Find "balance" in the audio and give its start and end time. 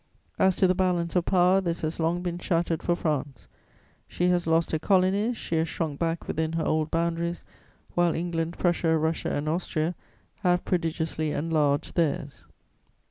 0.73-1.15